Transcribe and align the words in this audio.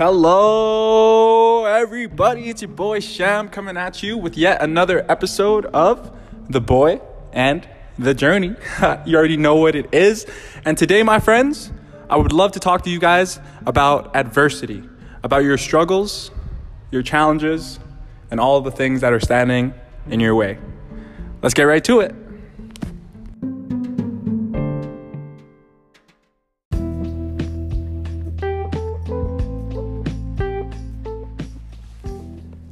Hello, 0.00 1.66
everybody. 1.66 2.48
It's 2.48 2.62
your 2.62 2.70
boy 2.70 3.00
Sham 3.00 3.50
coming 3.50 3.76
at 3.76 4.02
you 4.02 4.16
with 4.16 4.34
yet 4.34 4.62
another 4.62 5.04
episode 5.10 5.66
of 5.66 6.18
The 6.48 6.58
Boy 6.58 7.02
and 7.34 7.68
the 7.98 8.14
Journey. 8.14 8.56
you 9.04 9.18
already 9.18 9.36
know 9.36 9.56
what 9.56 9.74
it 9.74 9.92
is. 9.92 10.24
And 10.64 10.78
today, 10.78 11.02
my 11.02 11.18
friends, 11.20 11.70
I 12.08 12.16
would 12.16 12.32
love 12.32 12.52
to 12.52 12.60
talk 12.60 12.84
to 12.84 12.90
you 12.90 12.98
guys 12.98 13.40
about 13.66 14.16
adversity, 14.16 14.88
about 15.22 15.44
your 15.44 15.58
struggles, 15.58 16.30
your 16.90 17.02
challenges, 17.02 17.78
and 18.30 18.40
all 18.40 18.62
the 18.62 18.70
things 18.70 19.02
that 19.02 19.12
are 19.12 19.20
standing 19.20 19.74
in 20.08 20.18
your 20.18 20.34
way. 20.34 20.56
Let's 21.42 21.52
get 21.52 21.64
right 21.64 21.84
to 21.84 22.00
it. 22.00 22.14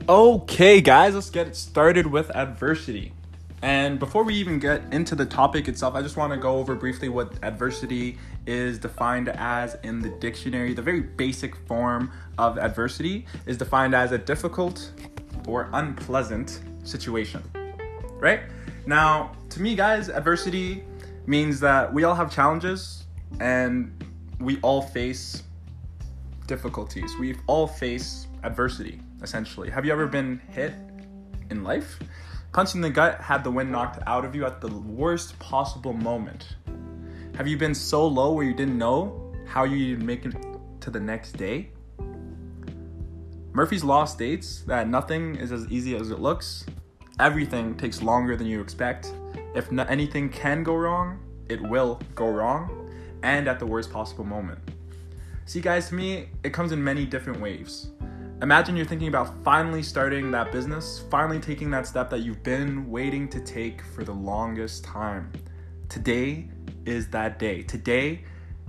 Okay, 0.08 0.80
guys, 0.80 1.14
let's 1.14 1.28
get 1.28 1.54
started 1.54 2.06
with 2.06 2.34
adversity. 2.34 3.12
And 3.60 3.98
before 3.98 4.24
we 4.24 4.36
even 4.36 4.58
get 4.58 4.80
into 4.90 5.14
the 5.14 5.26
topic 5.26 5.68
itself, 5.68 5.94
I 5.94 6.00
just 6.00 6.16
want 6.16 6.32
to 6.32 6.38
go 6.38 6.56
over 6.56 6.74
briefly 6.74 7.10
what 7.10 7.34
adversity 7.42 8.16
is 8.46 8.78
defined 8.78 9.28
as 9.28 9.76
in 9.82 10.00
the 10.00 10.08
dictionary. 10.08 10.72
The 10.72 10.80
very 10.80 11.02
basic 11.02 11.54
form 11.66 12.10
of 12.38 12.56
adversity 12.56 13.26
is 13.44 13.58
defined 13.58 13.94
as 13.94 14.12
a 14.12 14.16
difficult 14.16 14.92
or 15.46 15.68
unpleasant 15.74 16.62
situation, 16.84 17.42
right? 18.14 18.40
Now, 18.86 19.32
to 19.50 19.60
me, 19.60 19.76
guys, 19.76 20.08
adversity 20.08 20.84
means 21.26 21.60
that 21.60 21.92
we 21.92 22.04
all 22.04 22.14
have 22.14 22.32
challenges 22.32 23.04
and 23.40 23.92
we 24.40 24.58
all 24.62 24.80
face 24.80 25.42
difficulties. 26.46 27.14
We 27.20 27.36
all 27.46 27.66
face 27.66 28.26
adversity 28.42 29.02
essentially. 29.22 29.70
Have 29.70 29.84
you 29.84 29.92
ever 29.92 30.06
been 30.06 30.40
hit 30.48 30.72
in 31.50 31.64
life? 31.64 31.98
Punched 32.52 32.74
in 32.74 32.80
the 32.80 32.90
gut, 32.90 33.20
had 33.20 33.44
the 33.44 33.50
wind 33.50 33.70
knocked 33.70 34.02
out 34.06 34.24
of 34.24 34.34
you 34.34 34.46
at 34.46 34.60
the 34.60 34.68
worst 34.68 35.38
possible 35.38 35.92
moment. 35.92 36.56
Have 37.36 37.46
you 37.46 37.56
been 37.56 37.74
so 37.74 38.06
low 38.06 38.32
where 38.32 38.44
you 38.44 38.54
didn't 38.54 38.78
know 38.78 39.32
how 39.46 39.64
you'd 39.64 40.02
make 40.02 40.24
it 40.24 40.34
to 40.80 40.90
the 40.90 41.00
next 41.00 41.32
day? 41.32 41.70
Murphy's 43.52 43.84
Law 43.84 44.04
states 44.04 44.62
that 44.62 44.88
nothing 44.88 45.36
is 45.36 45.52
as 45.52 45.66
easy 45.70 45.96
as 45.96 46.10
it 46.10 46.20
looks. 46.20 46.64
Everything 47.20 47.76
takes 47.76 48.02
longer 48.02 48.36
than 48.36 48.46
you 48.46 48.60
expect. 48.60 49.12
If 49.54 49.72
no- 49.72 49.84
anything 49.84 50.28
can 50.28 50.62
go 50.62 50.74
wrong, 50.76 51.18
it 51.48 51.60
will 51.60 52.00
go 52.14 52.28
wrong, 52.28 52.90
and 53.22 53.48
at 53.48 53.58
the 53.58 53.66
worst 53.66 53.90
possible 53.90 54.24
moment. 54.24 54.60
See, 55.44 55.60
guys, 55.60 55.88
to 55.88 55.94
me, 55.94 56.28
it 56.44 56.52
comes 56.52 56.72
in 56.72 56.82
many 56.82 57.04
different 57.04 57.40
waves. 57.40 57.90
Imagine 58.40 58.76
you're 58.76 58.86
thinking 58.86 59.08
about 59.08 59.42
finally 59.42 59.82
starting 59.82 60.30
that 60.30 60.52
business, 60.52 61.02
finally 61.10 61.40
taking 61.40 61.72
that 61.72 61.88
step 61.88 62.08
that 62.10 62.20
you've 62.20 62.44
been 62.44 62.88
waiting 62.88 63.28
to 63.30 63.40
take 63.40 63.82
for 63.82 64.04
the 64.04 64.12
longest 64.12 64.84
time. 64.84 65.32
Today 65.88 66.48
is 66.86 67.08
that 67.08 67.40
day. 67.40 67.64
Today, 67.64 68.22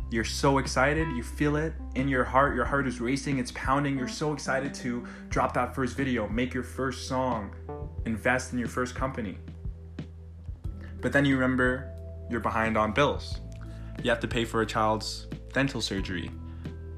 you're 0.10 0.24
so 0.24 0.58
excited, 0.58 1.08
you 1.10 1.22
feel 1.22 1.56
it 1.56 1.74
in 1.94 2.08
your 2.08 2.24
heart, 2.24 2.56
your 2.56 2.66
heart 2.66 2.88
is 2.88 3.00
racing, 3.00 3.38
it's 3.38 3.52
pounding. 3.52 3.96
You're 3.96 4.08
so 4.08 4.34
excited 4.34 4.74
to 4.74 5.06
drop 5.30 5.54
that 5.54 5.76
first 5.76 5.96
video, 5.96 6.28
make 6.28 6.52
your 6.52 6.64
first 6.64 7.08
song, 7.08 7.54
invest 8.08 8.54
in 8.54 8.58
your 8.58 8.70
first 8.70 8.96
company. 8.96 9.38
But 11.00 11.14
then 11.14 11.26
you 11.26 11.36
remember 11.36 11.94
you're 12.28 12.40
behind 12.40 12.76
on 12.76 12.92
bills. 12.92 13.40
You 14.02 14.10
have 14.10 14.20
to 14.22 14.28
pay 14.28 14.46
for 14.46 14.64
a 14.64 14.66
child's 14.66 15.28
dental 15.54 15.80
surgery. 15.80 16.32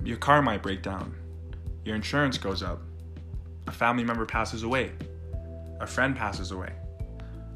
Your 0.05 0.17
car 0.17 0.41
might 0.41 0.63
break 0.63 0.81
down 0.81 1.15
your 1.83 1.95
insurance 1.95 2.37
goes 2.37 2.61
up, 2.63 2.81
a 3.67 3.71
family 3.71 4.03
member 4.03 4.25
passes 4.25 4.63
away, 4.63 4.91
a 5.79 5.87
friend 5.87 6.15
passes 6.15 6.51
away. 6.51 6.71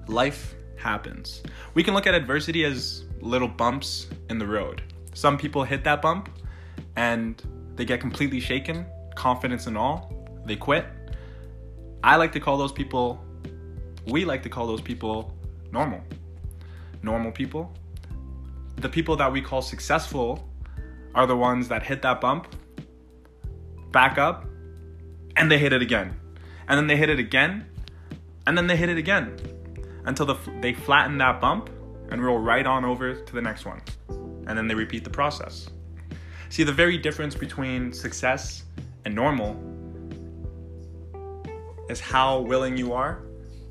Life 0.08 0.56
happens. 0.78 1.44
We 1.74 1.84
can 1.84 1.94
look 1.94 2.08
at 2.08 2.14
adversity 2.14 2.64
as 2.66 3.06
little 3.22 3.48
bumps 3.48 4.08
in 4.30 4.38
the 4.38 4.48
road. 4.48 4.82
Some 5.14 5.38
people 5.38 5.64
hit 5.64 5.84
that 5.84 6.02
bump 6.02 6.30
and 6.96 7.42
they 7.76 7.86
get 7.86 8.00
completely 8.00 8.40
shaken, 8.40 8.86
confidence 9.16 9.68
and 9.68 9.78
all, 9.78 10.14
they 10.46 10.56
quit. 10.56 10.86
I 12.04 12.18
like 12.18 12.32
to 12.34 12.40
call 12.40 12.58
those 12.58 12.72
people, 12.72 13.24
we 14.08 14.26
like 14.26 14.44
to 14.44 14.50
call 14.50 14.68
those 14.68 14.82
people 14.82 15.34
normal. 15.72 16.02
Normal 17.02 17.32
people. 17.32 17.74
The 18.78 18.90
people 18.90 19.16
that 19.18 19.32
we 19.32 19.42
call 19.42 19.62
successful 19.62 20.48
are 21.14 21.26
the 21.26 21.36
ones 21.36 21.68
that 21.70 21.82
hit 21.82 22.02
that 22.02 22.20
bump 22.20 22.48
back 23.96 24.18
up, 24.18 24.46
and 25.38 25.50
they 25.50 25.58
hit 25.58 25.72
it 25.72 25.82
again. 25.82 26.20
And 26.68 26.78
then 26.78 26.88
they 26.88 26.98
hit 26.98 27.10
it 27.10 27.18
again, 27.18 27.66
and 28.46 28.58
then 28.58 28.68
they 28.68 28.76
hit 28.76 28.90
it 28.90 28.98
again 28.98 29.40
until 30.04 30.26
the, 30.26 30.38
they 30.60 30.74
flatten 30.74 31.18
that 31.20 31.40
bump 31.40 31.70
and 32.12 32.22
roll 32.22 32.38
right 32.38 32.68
on 32.68 32.84
over 32.84 33.16
to 33.16 33.34
the 33.34 33.42
next 33.42 33.66
one. 33.66 33.82
And 34.10 34.58
then 34.58 34.68
they 34.68 34.76
repeat 34.76 35.06
the 35.06 35.10
process. 35.10 35.70
See, 36.50 36.64
the 36.64 36.74
very 36.74 36.98
difference 36.98 37.36
between 37.36 37.94
success 37.94 38.66
and 39.06 39.16
normal 39.16 39.56
is 41.90 42.02
how 42.02 42.42
willing 42.42 42.76
you 42.76 42.92
are 42.92 43.22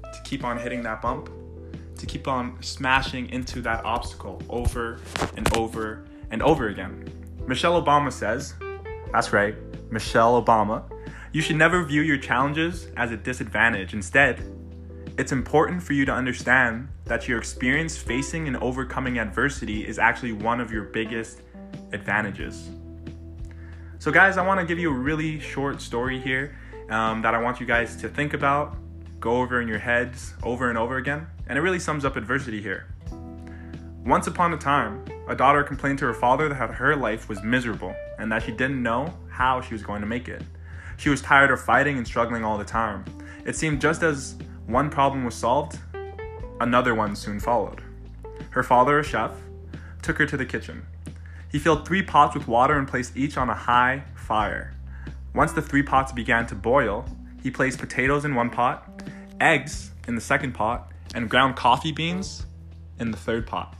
to 0.03 0.23
keep 0.25 0.43
on 0.43 0.57
hitting 0.57 0.83
that 0.85 1.03
bump, 1.03 1.29
to 1.99 2.07
keep 2.07 2.27
on 2.27 2.63
smashing 2.63 3.29
into 3.29 3.61
that 3.61 3.85
obstacle 3.85 4.41
over 4.49 5.01
and 5.37 5.55
over 5.55 6.07
and 6.31 6.43
over 6.43 6.69
again. 6.69 7.07
Michelle 7.47 7.81
Obama 7.81 8.11
says, 8.11 8.55
that's 9.13 9.35
right, 9.35 9.55
Michelle 9.95 10.43
Obama, 10.43 10.83
you 11.33 11.41
should 11.41 11.57
never 11.57 11.85
view 11.85 12.03
your 12.03 12.19
challenges 12.19 12.89
as 12.97 13.13
a 13.13 13.17
disadvantage. 13.17 13.95
Instead, 13.95 14.43
it's 15.17 15.31
important 15.31 15.83
for 15.83 15.93
you 15.93 16.05
to 16.05 16.13
understand 16.13 16.89
that 17.05 17.29
your 17.29 17.39
experience 17.39 17.97
facing 17.97 18.49
and 18.49 18.57
overcoming 18.57 19.19
adversity 19.19 19.87
is 19.87 19.99
actually 19.99 20.33
one 20.33 20.61
of 20.61 20.73
your 20.73 20.83
biggest 20.83 21.43
advantages. 21.93 22.71
So, 24.01 24.11
guys, 24.11 24.37
I 24.37 24.45
want 24.45 24.59
to 24.59 24.67
give 24.67 24.81
you 24.81 24.91
a 24.91 24.99
really 24.99 25.39
short 25.39 25.81
story 25.81 26.19
here 26.19 26.59
um, 26.91 27.23
that 27.23 27.33
I 27.33 27.41
want 27.41 27.61
you 27.61 27.67
guys 27.67 27.95
to 27.97 28.09
think 28.09 28.35
about, 28.35 28.77
go 29.21 29.41
over 29.41 29.61
in 29.63 29.69
your 29.69 29.79
heads 29.79 30.35
over 30.43 30.69
and 30.69 30.77
over 30.77 30.97
again, 30.97 31.27
and 31.47 31.57
it 31.57 31.63
really 31.63 31.79
sums 31.79 32.05
up 32.05 32.17
adversity 32.17 32.61
here. 32.61 32.87
Once 34.05 34.27
upon 34.27 34.53
a 34.53 34.59
time, 34.59 35.03
a 35.29 35.35
daughter 35.35 35.65
complained 35.65 35.99
to 35.99 36.05
her 36.05 36.13
father 36.13 36.51
that 36.51 36.71
her 36.75 36.95
life 36.95 37.27
was 37.27 37.43
miserable 37.43 37.97
and 38.19 38.31
that 38.31 38.43
she 38.43 38.53
didn't 38.53 38.83
know 38.83 39.11
how 39.31 39.63
she 39.63 39.73
was 39.73 39.83
going 39.83 40.03
to 40.03 40.07
make 40.07 40.29
it. 40.29 40.43
She 40.99 41.09
was 41.09 41.23
tired 41.23 41.51
of 41.51 41.59
fighting 41.63 41.97
and 41.97 42.07
struggling 42.07 42.45
all 42.45 42.59
the 42.59 42.65
time. 42.65 43.07
It 43.47 43.57
seemed 43.57 43.81
just 43.81 44.03
as 44.03 44.37
one 44.67 44.91
problem 44.91 45.25
was 45.25 45.35
solved, 45.35 45.79
another 46.61 46.95
one 46.95 47.17
soon 47.17 47.41
followed. 47.41 47.83
Her 48.51 48.63
father, 48.63 48.99
a 48.99 49.03
chef, 49.03 49.33
took 50.03 50.19
her 50.19 50.27
to 50.27 50.37
the 50.37 50.45
kitchen. 50.45 50.85
He 51.51 51.59
filled 51.59 51.87
three 51.87 52.03
pots 52.03 52.35
with 52.35 52.47
water 52.47 52.77
and 52.77 52.87
placed 52.87 53.17
each 53.17 53.39
on 53.39 53.49
a 53.49 53.55
high 53.55 54.05
fire. 54.15 54.75
Once 55.35 55.53
the 55.53 55.63
three 55.63 55.83
pots 55.83 56.13
began 56.13 56.47
to 56.49 56.55
boil, 56.55 57.07
he 57.43 57.51
placed 57.51 57.79
potatoes 57.79 58.27
in 58.27 58.35
one 58.35 58.51
pot, 58.51 59.03
eggs 59.41 59.93
in 60.07 60.15
the 60.15 60.21
second 60.21 60.53
pot, 60.53 60.93
and 61.15 61.31
ground 61.31 61.57
coffee 61.57 61.93
beans 61.93 62.45
in 62.99 63.11
the 63.11 63.17
third 63.17 63.47
pot. 63.47 63.75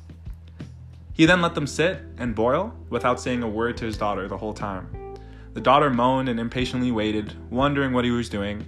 He 1.15 1.27
then 1.27 1.41
let 1.41 1.55
them 1.55 1.69
sit 1.69 2.03
and 2.19 2.35
boil 2.35 2.75
without 2.91 3.21
saying 3.21 3.45
a 3.45 3.49
word 3.49 3.77
to 3.79 3.85
his 3.85 3.97
daughter 3.97 4.27
the 4.27 4.37
whole 4.37 4.53
time. 4.53 5.17
The 5.55 5.61
daughter 5.61 5.89
moaned 5.89 6.29
and 6.29 6.41
impatiently 6.41 6.91
waited, 6.91 7.33
wondering 7.51 7.93
what 7.93 8.05
he 8.05 8.11
was 8.11 8.29
doing. 8.29 8.67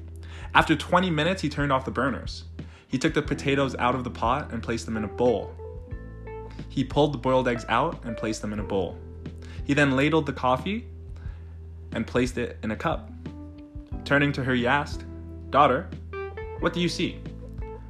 After 0.55 0.77
20 0.77 1.11
minutes, 1.11 1.43
he 1.43 1.49
turned 1.49 1.73
off 1.73 1.85
the 1.85 1.91
burners. 1.91 2.45
He 2.87 2.99
took 2.99 3.15
the 3.15 3.23
potatoes 3.23 3.75
out 3.81 3.97
of 3.97 4.05
the 4.05 4.11
pot 4.11 4.53
and 4.53 4.63
placed 4.63 4.87
them 4.87 4.97
in 4.97 5.03
a 5.03 5.09
bowl. 5.09 5.53
He 6.69 6.85
pulled 6.85 7.15
the 7.15 7.19
boiled 7.19 7.49
eggs 7.49 7.67
out 7.69 8.05
and 8.05 8.17
placed 8.17 8.43
them 8.43 8.53
in 8.53 8.61
a 8.61 8.63
bowl. 8.65 8.97
He 9.65 9.75
then 9.75 9.97
ladled 9.97 10.27
the 10.27 10.33
coffee 10.33 10.87
and 11.91 12.07
placed 12.07 12.39
it 12.39 12.59
in 12.63 12.71
a 12.71 12.77
cup. 12.77 13.11
Turning 14.05 14.31
to 14.31 14.45
her, 14.45 14.55
he 14.55 14.69
asked, 14.69 15.05
Daughter, 15.51 15.89
what 16.61 16.73
do 16.73 16.81
you 16.81 16.89
see? 16.89 17.19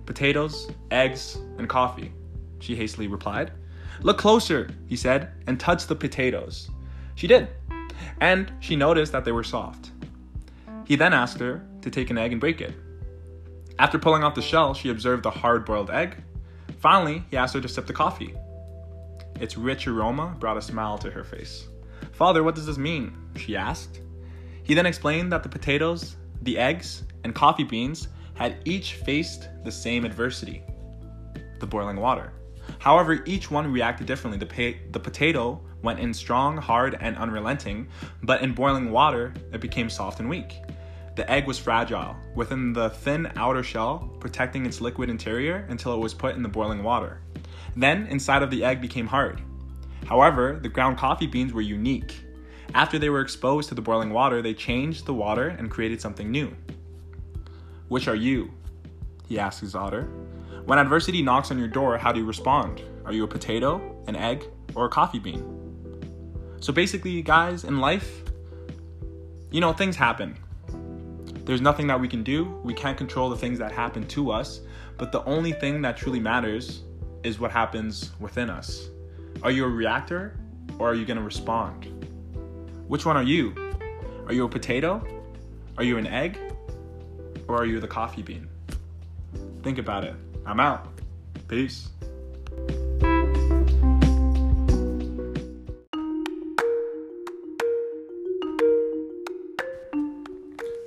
Potatoes, 0.07 0.71
eggs, 0.91 1.37
and 1.59 1.69
coffee, 1.69 2.11
she 2.59 2.75
hastily 2.75 3.07
replied. 3.07 3.53
Look 4.03 4.19
closer, 4.19 4.69
he 4.87 4.97
said, 4.97 5.31
and 5.47 5.59
touch 5.59 5.87
the 5.87 5.95
potatoes. 5.95 6.71
She 7.15 7.27
did, 7.27 7.49
and 8.21 8.53
she 8.61 8.77
noticed 8.77 9.13
that 9.13 9.25
they 9.25 9.33
were 9.33 9.45
soft. 9.45 9.91
He 10.85 10.97
then 10.97 11.13
asked 11.13 11.39
her 11.41 11.67
to 11.83 11.91
take 11.91 12.11
an 12.11 12.19
egg 12.19 12.33
and 12.33 12.41
break 12.41 12.61
it. 12.61 12.75
After 13.79 13.99
pulling 13.99 14.25
off 14.25 14.35
the 14.35 14.43
shell, 14.43 14.75
she 14.75 14.89
observed 14.89 15.23
the 15.23 15.31
hard 15.31 15.65
boiled 15.65 15.91
egg. 15.91 16.17
Finally, 16.79 17.25
he 17.31 17.37
asked 17.37 17.55
her 17.55 17.61
to 17.61 17.69
sip 17.69 17.87
the 17.87 17.93
coffee. 17.93 18.35
Its 19.41 19.57
rich 19.57 19.87
aroma 19.87 20.35
brought 20.39 20.57
a 20.57 20.63
smile 20.63 20.97
to 20.99 21.11
her 21.11 21.25
face. 21.25 21.67
Father, 22.13 22.43
what 22.43 22.55
does 22.55 22.67
this 22.67 22.79
mean? 22.79 23.17
she 23.37 23.57
asked. 23.57 24.01
He 24.63 24.75
then 24.75 24.87
explained 24.87 25.31
that 25.33 25.43
the 25.43 25.49
potatoes, 25.49 26.17
the 26.43 26.59
eggs, 26.59 27.05
and 27.25 27.35
coffee 27.35 27.65
beans 27.65 28.09
had 28.35 28.57
each 28.65 28.95
faced 28.95 29.49
the 29.65 29.73
same 29.73 30.05
adversity 30.05 30.63
the 31.59 31.67
boiling 31.67 31.97
water. 31.97 32.33
However, 32.79 33.23
each 33.25 33.51
one 33.51 33.73
reacted 33.73 34.07
differently. 34.07 34.39
The, 34.39 34.73
pa- 34.73 34.79
the 34.93 35.01
potato 35.01 35.61
went 35.83 36.01
in 36.01 36.13
strong, 36.13 36.57
hard, 36.57 36.97
and 37.01 37.17
unrelenting, 37.17 37.89
but 38.23 38.43
in 38.43 38.53
boiling 38.53 38.91
water, 38.91 39.33
it 39.53 39.61
became 39.61 39.89
soft 39.89 40.21
and 40.21 40.29
weak. 40.29 40.57
The 41.17 41.31
egg 41.31 41.47
was 41.47 41.59
fragile, 41.59 42.15
within 42.35 42.73
the 42.73 42.91
thin 42.91 43.33
outer 43.37 43.63
shell, 43.63 44.11
protecting 44.21 44.67
its 44.67 44.81
liquid 44.81 45.09
interior 45.09 45.67
until 45.71 45.95
it 45.95 45.99
was 45.99 46.13
put 46.13 46.35
in 46.35 46.43
the 46.43 46.49
boiling 46.49 46.83
water. 46.83 47.21
Then, 47.75 48.07
inside 48.07 48.43
of 48.43 48.51
the 48.51 48.65
egg 48.65 48.81
became 48.81 49.07
hard. 49.07 49.41
However, 50.07 50.59
the 50.61 50.69
ground 50.69 50.99
coffee 50.99 51.27
beans 51.27 51.53
were 51.53 51.63
unique. 51.63 52.21
After 52.75 52.99
they 52.99 53.09
were 53.09 53.21
exposed 53.21 53.69
to 53.71 53.75
the 53.75 53.83
boiling 53.83 54.11
water, 54.11 54.43
they 54.43 54.55
changed 54.55 55.07
the 55.07 55.15
water 55.15 55.49
and 55.49 55.71
created 55.71 56.01
something 56.01 56.31
new. 56.31 56.55
Which 57.89 58.09
are 58.09 58.15
you? 58.15 58.51
He 59.29 59.39
asked 59.39 59.61
his 59.61 59.73
daughter. 59.73 60.09
When 60.67 60.81
adversity 60.81 61.23
knocks 61.23 61.53
on 61.53 61.61
your 61.61 61.69
door, 61.69 61.97
how 61.97 62.11
do 62.11 62.19
you 62.19 62.27
respond? 62.27 62.83
Are 63.05 63.13
you 63.13 63.23
a 63.23 63.29
potato, 63.29 64.03
an 64.09 64.17
egg, 64.17 64.45
or 64.75 64.87
a 64.87 64.89
coffee 64.89 65.21
bean? 65.21 65.45
So 66.59 66.73
basically, 66.73 67.23
guys, 67.23 67.63
in 67.63 67.79
life, 67.79 68.25
you 69.53 69.61
know, 69.61 69.73
things 69.73 69.95
happen. 69.95 70.37
There's 71.45 71.61
nothing 71.61 71.87
that 71.87 72.01
we 72.01 72.09
can 72.09 72.25
do. 72.25 72.47
We 72.65 72.75
can't 72.75 72.99
control 72.99 73.31
the 73.31 73.37
things 73.37 73.61
that 73.61 73.71
happen 73.71 74.09
to 74.09 74.33
us, 74.33 74.59
but 74.99 75.13
the 75.13 75.23
only 75.23 75.53
thing 75.53 75.83
that 75.83 75.97
truly 75.97 76.19
matters 76.19 76.83
is 77.23 77.39
what 77.39 77.53
happens 77.53 78.11
within 78.19 78.51
us. 78.51 78.89
Are 79.45 79.53
you 79.53 79.67
a 79.67 79.69
reactor 79.69 80.37
or 80.81 80.91
are 80.91 80.95
you 80.95 81.05
going 81.05 81.17
to 81.17 81.23
respond? 81.23 81.85
Which 82.89 83.07
one 83.07 83.17
are 83.17 83.23
you? 83.23 83.55
Are 84.27 84.33
you 84.33 84.45
a 84.45 84.49
potato? 84.49 85.01
Are 85.79 85.85
you 85.85 85.97
an 85.97 86.09
egg? 86.09 86.41
Or 87.47 87.55
are 87.55 87.67
you 87.67 87.79
the 87.79 87.87
coffee 87.87 88.23
bean? 88.23 88.49
Think 89.63 89.79
about 89.79 90.03
it. 90.03 90.17
I'm 90.47 90.61
out. 90.61 90.87
Peace. 91.49 91.89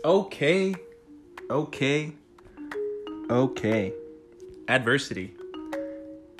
Okay. 0.05 0.73
Okay. 1.49 2.13
Okay. 3.29 3.93
Adversity. 4.69 5.35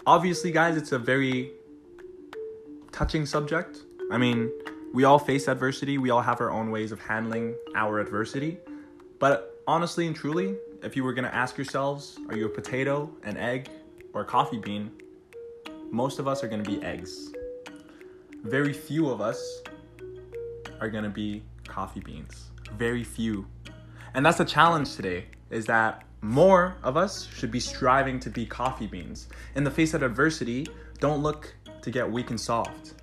Obviously, 0.07 0.51
guys, 0.51 0.77
it's 0.77 0.93
a 0.93 0.97
very 0.97 1.51
touching 2.93 3.25
subject. 3.25 3.79
I 4.11 4.17
mean, 4.17 4.49
we 4.93 5.03
all 5.03 5.19
face 5.19 5.47
adversity, 5.47 5.97
we 5.97 6.09
all 6.09 6.21
have 6.21 6.41
our 6.41 6.49
own 6.49 6.71
ways 6.71 6.91
of 6.91 6.99
handling 6.99 7.53
our 7.75 7.99
adversity. 7.99 8.57
But 9.19 9.58
honestly 9.69 10.07
and 10.07 10.15
truly, 10.15 10.57
if 10.81 10.95
you 10.95 11.03
were 11.03 11.13
gonna 11.13 11.27
ask 11.27 11.55
yourselves, 11.55 12.17
are 12.27 12.35
you 12.35 12.47
a 12.47 12.49
potato, 12.49 13.07
an 13.21 13.37
egg, 13.37 13.69
or 14.15 14.21
a 14.21 14.25
coffee 14.25 14.57
bean? 14.57 14.89
Most 15.91 16.17
of 16.17 16.27
us 16.27 16.43
are 16.43 16.47
gonna 16.47 16.63
be 16.63 16.81
eggs. 16.81 17.31
Very 18.43 18.73
few 18.73 19.11
of 19.11 19.21
us 19.21 19.61
are 20.81 20.89
gonna 20.89 21.11
be 21.11 21.43
coffee 21.67 21.99
beans. 21.99 22.49
Very 22.79 23.03
few. 23.03 23.45
And 24.15 24.25
that's 24.25 24.39
the 24.39 24.43
challenge 24.43 24.95
today, 24.95 25.27
is 25.51 25.67
that 25.67 26.03
more 26.21 26.75
of 26.81 26.97
us 26.97 27.27
should 27.31 27.51
be 27.51 27.59
striving 27.59 28.19
to 28.21 28.31
be 28.31 28.47
coffee 28.47 28.87
beans. 28.87 29.27
In 29.53 29.63
the 29.63 29.69
face 29.69 29.93
of 29.93 30.01
adversity, 30.01 30.65
don't 30.99 31.21
look 31.21 31.53
to 31.83 31.91
get 31.91 32.09
weak 32.09 32.31
and 32.31 32.39
soft. 32.39 32.95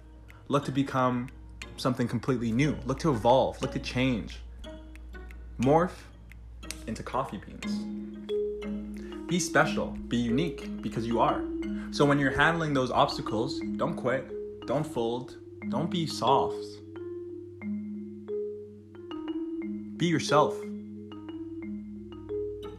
Look 0.49 0.65
to 0.65 0.73
become 0.73 1.29
something 1.77 2.09
completely 2.09 2.51
new. 2.51 2.77
Look 2.87 2.99
to 3.01 3.11
evolve. 3.11 3.63
Look 3.63 3.71
to 3.75 3.79
change. 3.79 4.41
Morph 5.61 5.93
into 6.87 7.03
coffee 7.03 7.41
beans. 7.45 7.97
Be 9.29 9.41
special. 9.41 9.89
Be 10.09 10.17
unique 10.17 10.83
because 10.83 11.07
you 11.07 11.21
are. 11.21 11.43
So 11.91 12.05
when 12.05 12.19
you're 12.19 12.37
handling 12.37 12.75
those 12.75 12.91
obstacles, 12.91 13.61
don't 13.77 13.97
quit. 13.97 14.67
Don't 14.67 14.85
fold. 14.85 15.37
Don't 15.69 15.91
be 15.91 16.07
soft. 16.07 16.65
Be 19.97 20.07
yourself. 20.07 20.55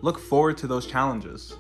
Look 0.02 0.20
forward 0.20 0.58
to 0.60 0.68
those 0.68 0.86
challenges. 0.86 1.56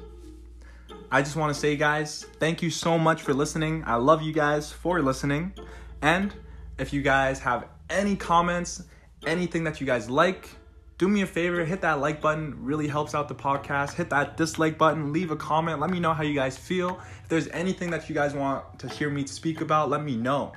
I 1.11 1.21
just 1.21 1.35
want 1.35 1.53
to 1.53 1.59
say, 1.59 1.75
guys, 1.75 2.25
thank 2.39 2.61
you 2.61 2.69
so 2.69 2.97
much 2.97 3.21
for 3.21 3.33
listening. 3.33 3.83
I 3.85 3.95
love 3.95 4.21
you 4.21 4.33
guys 4.33 4.71
for 4.71 5.01
listening. 5.01 5.53
And 6.01 6.33
if 6.77 6.93
you 6.93 7.01
guys 7.01 7.39
have 7.39 7.67
any 7.89 8.15
comments, 8.15 8.83
anything 9.25 9.63
that 9.63 9.81
you 9.81 9.87
guys 9.87 10.09
like, 10.09 10.49
do 10.97 11.07
me 11.07 11.21
a 11.21 11.27
favor, 11.27 11.63
hit 11.63 11.81
that 11.81 11.99
like 11.99 12.21
button, 12.21 12.55
really 12.59 12.87
helps 12.87 13.13
out 13.13 13.27
the 13.27 13.35
podcast. 13.35 13.93
Hit 13.93 14.09
that 14.09 14.35
dislike 14.35 14.77
button, 14.77 15.13
leave 15.13 15.29
a 15.29 15.35
comment, 15.35 15.79
let 15.79 15.89
me 15.89 15.99
know 15.99 16.13
how 16.13 16.23
you 16.23 16.33
guys 16.33 16.57
feel. 16.57 16.99
If 17.23 17.29
there's 17.29 17.47
anything 17.49 17.91
that 17.91 18.09
you 18.09 18.15
guys 18.15 18.33
want 18.33 18.79
to 18.79 18.89
hear 18.89 19.09
me 19.09 19.25
speak 19.27 19.61
about, 19.61 19.89
let 19.89 20.03
me 20.03 20.15
know. 20.15 20.53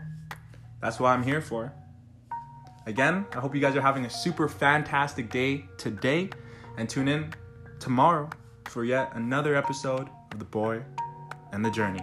That's 0.80 0.98
what 0.98 1.10
I'm 1.10 1.22
here 1.22 1.42
for. 1.42 1.72
Again, 2.86 3.26
I 3.32 3.40
hope 3.40 3.54
you 3.54 3.60
guys 3.60 3.76
are 3.76 3.82
having 3.82 4.06
a 4.06 4.10
super 4.10 4.48
fantastic 4.48 5.30
day 5.30 5.66
today 5.76 6.30
and 6.78 6.88
tune 6.88 7.08
in 7.08 7.34
tomorrow 7.78 8.30
for 8.66 8.84
yet 8.84 9.12
another 9.14 9.54
episode 9.54 10.08
of 10.32 10.38
The 10.38 10.44
Boy 10.46 10.82
and 11.52 11.62
the 11.62 11.70
Journey. 11.70 12.00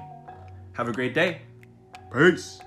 Have 0.74 0.88
a 0.88 0.94
great 0.94 1.16
day. 1.16 1.42
Peace. 2.14 2.60